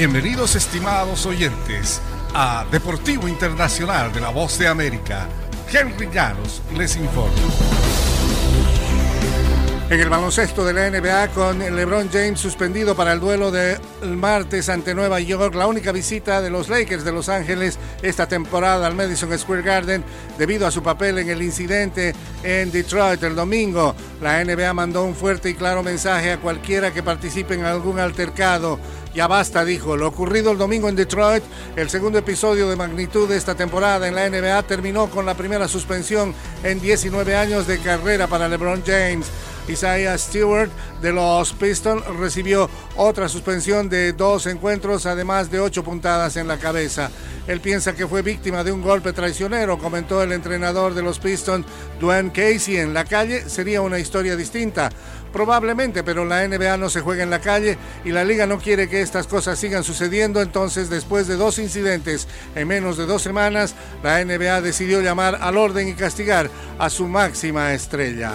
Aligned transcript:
Bienvenidos 0.00 0.56
estimados 0.56 1.26
oyentes 1.26 2.00
a 2.32 2.64
Deportivo 2.72 3.28
Internacional 3.28 4.10
de 4.10 4.22
la 4.22 4.30
Voz 4.30 4.58
de 4.58 4.66
América. 4.66 5.28
Henry 5.70 6.08
Llanos 6.10 6.62
les 6.74 6.96
informa. 6.96 7.36
En 9.90 9.98
el 9.98 10.08
baloncesto 10.08 10.64
de 10.64 10.72
la 10.72 10.88
NBA 10.88 11.28
con 11.34 11.58
LeBron 11.58 12.08
James 12.12 12.38
suspendido 12.38 12.94
para 12.94 13.12
el 13.12 13.18
duelo 13.18 13.50
del 13.50 13.80
martes 14.16 14.68
ante 14.68 14.94
Nueva 14.94 15.18
York, 15.18 15.52
la 15.56 15.66
única 15.66 15.90
visita 15.90 16.40
de 16.40 16.48
los 16.48 16.68
Lakers 16.68 17.02
de 17.02 17.10
Los 17.10 17.28
Ángeles 17.28 17.76
esta 18.00 18.28
temporada 18.28 18.86
al 18.86 18.94
Madison 18.94 19.36
Square 19.36 19.62
Garden 19.62 20.04
debido 20.38 20.64
a 20.64 20.70
su 20.70 20.80
papel 20.80 21.18
en 21.18 21.28
el 21.28 21.42
incidente 21.42 22.14
en 22.44 22.70
Detroit 22.70 23.20
el 23.24 23.34
domingo. 23.34 23.96
La 24.22 24.44
NBA 24.44 24.72
mandó 24.74 25.02
un 25.02 25.16
fuerte 25.16 25.50
y 25.50 25.54
claro 25.54 25.82
mensaje 25.82 26.30
a 26.30 26.40
cualquiera 26.40 26.92
que 26.92 27.02
participe 27.02 27.54
en 27.54 27.64
algún 27.64 27.98
altercado. 27.98 28.78
Ya 29.14 29.26
basta, 29.26 29.64
dijo. 29.64 29.96
Lo 29.96 30.06
ocurrido 30.06 30.52
el 30.52 30.58
domingo 30.58 30.88
en 30.88 30.94
Detroit, 30.94 31.42
el 31.74 31.90
segundo 31.90 32.18
episodio 32.18 32.68
de 32.68 32.76
magnitud 32.76 33.28
de 33.28 33.36
esta 33.36 33.56
temporada 33.56 34.06
en 34.06 34.14
la 34.14 34.28
NBA, 34.28 34.62
terminó 34.64 35.10
con 35.10 35.26
la 35.26 35.34
primera 35.34 35.66
suspensión 35.66 36.32
en 36.62 36.80
19 36.80 37.36
años 37.36 37.66
de 37.66 37.78
carrera 37.80 38.28
para 38.28 38.48
LeBron 38.48 38.82
James. 38.86 39.26
Isaiah 39.68 40.16
Stewart 40.18 40.70
de 41.00 41.12
los 41.12 41.52
Pistons 41.52 42.04
recibió 42.18 42.68
otra 42.96 43.28
suspensión 43.28 43.88
de 43.88 44.12
dos 44.12 44.46
encuentros, 44.46 45.06
además 45.06 45.50
de 45.50 45.60
ocho 45.60 45.84
puntadas 45.84 46.36
en 46.36 46.48
la 46.48 46.58
cabeza. 46.58 47.10
Él 47.46 47.60
piensa 47.60 47.94
que 47.94 48.06
fue 48.06 48.22
víctima 48.22 48.62
de 48.64 48.72
un 48.72 48.82
golpe 48.82 49.12
traicionero, 49.12 49.78
comentó 49.78 50.22
el 50.22 50.32
entrenador 50.32 50.94
de 50.94 51.02
los 51.02 51.18
Pistons, 51.18 51.66
Dwayne 51.98 52.32
Casey. 52.32 52.76
En 52.76 52.94
la 52.94 53.04
calle 53.04 53.48
sería 53.48 53.80
una 53.80 53.98
historia 53.98 54.36
distinta. 54.36 54.90
Probablemente, 55.32 56.02
pero 56.02 56.24
la 56.24 56.46
NBA 56.46 56.76
no 56.76 56.90
se 56.90 57.00
juega 57.00 57.22
en 57.22 57.30
la 57.30 57.40
calle 57.40 57.78
y 58.04 58.10
la 58.10 58.24
liga 58.24 58.46
no 58.46 58.58
quiere 58.58 58.88
que 58.88 58.99
estas 59.00 59.26
cosas 59.26 59.58
sigan 59.58 59.84
sucediendo. 59.84 60.40
Entonces, 60.40 60.90
después 60.90 61.26
de 61.26 61.36
dos 61.36 61.58
incidentes 61.58 62.28
en 62.54 62.68
menos 62.68 62.96
de 62.96 63.06
dos 63.06 63.22
semanas, 63.22 63.74
la 64.02 64.24
NBA 64.24 64.60
decidió 64.60 65.00
llamar 65.00 65.38
al 65.40 65.56
orden 65.56 65.88
y 65.88 65.94
castigar 65.94 66.50
a 66.78 66.90
su 66.90 67.08
máxima 67.08 67.72
estrella. 67.74 68.32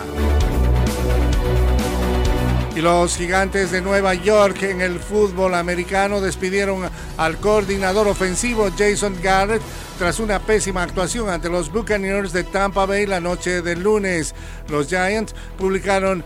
Y 2.75 2.81
los 2.81 3.15
gigantes 3.15 3.71
de 3.71 3.79
Nueva 3.79 4.15
York 4.15 4.63
en 4.63 4.81
el 4.81 4.99
fútbol 4.99 5.55
americano 5.55 6.19
despidieron 6.19 6.89
al 7.15 7.37
coordinador 7.37 8.09
ofensivo 8.09 8.69
Jason 8.77 9.15
Garrett 9.23 9.61
tras 9.97 10.19
una 10.19 10.39
pésima 10.39 10.83
actuación 10.83 11.29
ante 11.29 11.49
los 11.49 11.71
Buccaneers 11.71 12.33
de 12.33 12.43
Tampa 12.43 12.85
Bay 12.85 13.05
la 13.05 13.19
noche 13.19 13.61
del 13.61 13.81
lunes. 13.81 14.35
Los 14.67 14.87
Giants 14.87 15.33
publicaron 15.57 16.23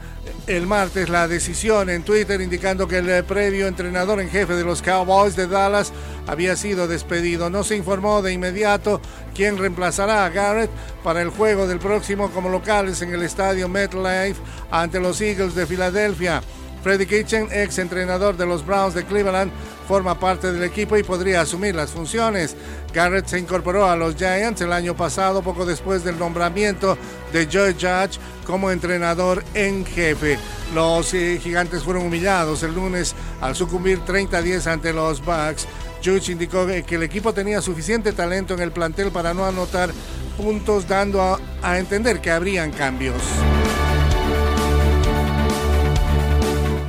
el 0.48 0.66
martes 0.66 1.10
la 1.10 1.28
decisión 1.28 1.90
en 1.90 2.04
Twitter 2.04 2.42
indicando 2.42 2.88
que 2.88 2.98
el 2.98 3.24
previo 3.26 3.68
entrenador 3.68 4.20
en 4.20 4.30
jefe 4.30 4.54
de 4.54 4.64
los 4.64 4.82
Cowboys 4.82 5.36
de 5.36 5.48
Dallas 5.48 5.94
había 6.28 6.56
sido 6.56 6.88
despedido. 6.88 7.50
No 7.50 7.64
se 7.64 7.76
informó 7.76 8.22
de 8.22 8.34
inmediato 8.34 9.02
quién 9.36 9.58
reemplazará 9.58 10.26
a 10.26 10.30
Garrett 10.30 10.72
para 11.04 11.22
el 11.22 11.30
juego 11.30 11.68
del 11.68 11.80
próximo 11.80 12.32
como 12.32 12.50
locales 12.50 13.02
en 13.02 13.14
el 13.14 13.24
estadio 13.24 13.70
MetLife 13.70 14.42
ante 14.72 15.00
los 15.00 15.22
Eagles 15.22 15.54
de 15.54 15.68
Filadelfia. 15.68 16.42
Freddy 16.84 17.06
Kitchen, 17.06 17.48
ex 17.52 17.78
entrenador 17.78 18.38
de 18.38 18.46
los 18.46 18.66
Browns 18.66 18.94
de 18.94 19.04
Cleveland, 19.04 19.52
forma 19.88 20.20
parte 20.20 20.52
del 20.52 20.64
equipo 20.64 20.98
y 20.98 21.04
podría 21.04 21.42
asumir 21.42 21.76
las 21.76 21.92
funciones. 21.92 22.56
Garrett 22.94 23.28
se 23.28 23.40
incorporó 23.40 23.90
a 23.90 23.96
los 23.96 24.16
Giants 24.16 24.62
el 24.62 24.72
año 24.72 24.96
pasado, 24.96 25.42
poco 25.42 25.66
después 25.66 26.04
del 26.04 26.18
nombramiento 26.18 26.98
de 27.34 27.48
Joe 27.52 27.74
Judge 27.74 28.20
como 28.46 28.72
entrenador 28.72 29.44
en 29.54 29.86
jefe. 29.86 30.38
Los 30.74 31.14
eh, 31.14 31.40
gigantes 31.42 31.84
fueron 31.84 32.06
humillados 32.06 32.64
el 32.64 32.76
lunes 32.76 33.16
al 33.42 33.56
sucumbir 33.56 34.00
30-10 34.00 34.68
ante 34.68 34.94
los 34.94 35.24
Bucks. 35.24 35.68
Judge 36.04 36.32
indicó 36.32 36.66
que 36.66 36.96
el 36.96 37.04
equipo 37.04 37.34
tenía 37.34 37.62
suficiente 37.62 38.14
talento 38.14 38.54
en 38.54 38.62
el 38.62 38.72
plantel 38.72 39.12
para 39.12 39.34
no 39.34 39.46
anotar 39.46 39.92
puntos, 40.38 40.88
dando 40.88 41.22
a, 41.22 41.40
a 41.62 41.78
entender 41.78 42.22
que 42.22 42.32
habrían 42.32 42.72
cambios. 42.72 43.22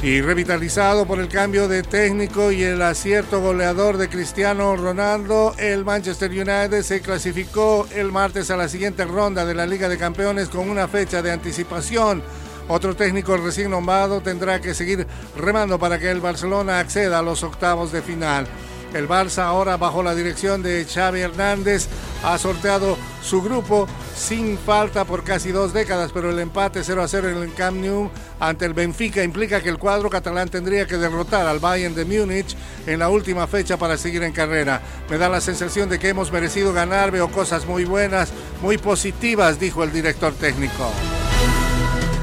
Y 0.02 0.22
revitalizado 0.22 1.04
por 1.04 1.20
el 1.20 1.28
cambio 1.28 1.68
de 1.68 1.82
técnico 1.82 2.50
y 2.50 2.62
el 2.62 2.80
acierto 2.80 3.42
goleador 3.42 3.98
de 3.98 4.08
Cristiano 4.08 4.74
Ronaldo, 4.74 5.54
el 5.58 5.84
Manchester 5.84 6.30
United 6.30 6.82
se 6.82 7.02
clasificó 7.02 7.86
el 7.94 8.10
martes 8.10 8.50
a 8.50 8.56
la 8.56 8.70
siguiente 8.70 9.04
ronda 9.04 9.44
de 9.44 9.54
la 9.54 9.66
Liga 9.66 9.90
de 9.90 9.98
Campeones 9.98 10.48
con 10.48 10.70
una 10.70 10.88
fecha 10.88 11.20
de 11.20 11.32
anticipación. 11.32 12.22
Otro 12.68 12.96
técnico 12.96 13.36
recién 13.36 13.72
nombrado 13.72 14.22
tendrá 14.22 14.58
que 14.62 14.72
seguir 14.72 15.06
remando 15.36 15.78
para 15.78 15.98
que 15.98 16.10
el 16.10 16.22
Barcelona 16.22 16.78
acceda 16.78 17.18
a 17.18 17.22
los 17.22 17.42
octavos 17.42 17.92
de 17.92 18.00
final. 18.00 18.46
El 18.94 19.06
Barça 19.06 19.42
ahora 19.42 19.76
bajo 19.76 20.02
la 20.02 20.14
dirección 20.14 20.62
de 20.62 20.86
Xavi 20.86 21.20
Hernández 21.20 21.88
ha 22.24 22.38
sorteado 22.38 22.96
su 23.22 23.42
grupo 23.42 23.86
sin 24.20 24.58
falta 24.58 25.04
por 25.06 25.24
casi 25.24 25.50
dos 25.50 25.72
décadas, 25.72 26.12
pero 26.12 26.30
el 26.30 26.38
empate 26.38 26.84
0 26.84 27.02
a 27.02 27.08
0 27.08 27.30
en 27.30 27.38
el 27.38 27.54
Camp 27.54 27.82
Nou 27.82 28.10
ante 28.38 28.66
el 28.66 28.74
Benfica 28.74 29.24
implica 29.24 29.62
que 29.62 29.70
el 29.70 29.78
cuadro 29.78 30.10
catalán 30.10 30.48
tendría 30.50 30.86
que 30.86 30.98
derrotar 30.98 31.46
al 31.46 31.58
Bayern 31.58 31.94
de 31.94 32.04
Múnich 32.04 32.54
en 32.86 32.98
la 32.98 33.08
última 33.08 33.46
fecha 33.46 33.78
para 33.78 33.96
seguir 33.96 34.22
en 34.22 34.32
carrera. 34.32 34.82
Me 35.08 35.16
da 35.16 35.28
la 35.28 35.40
sensación 35.40 35.88
de 35.88 35.98
que 35.98 36.10
hemos 36.10 36.30
merecido 36.30 36.72
ganar, 36.72 37.10
veo 37.10 37.30
cosas 37.30 37.66
muy 37.66 37.84
buenas, 37.84 38.30
muy 38.60 38.76
positivas, 38.76 39.58
dijo 39.58 39.82
el 39.82 39.92
director 39.92 40.34
técnico. 40.34 40.92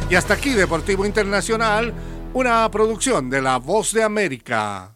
Y 0.10 0.16
hasta 0.16 0.36
aquí 0.36 0.52
Deportivo 0.52 1.04
Internacional, 1.04 1.94
una 2.34 2.70
producción 2.70 3.30
de 3.30 3.42
La 3.42 3.58
Voz 3.58 3.92
de 3.92 4.04
América. 4.04 4.92